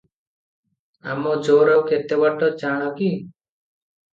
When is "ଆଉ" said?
1.75-1.83